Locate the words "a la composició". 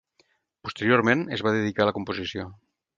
1.87-2.53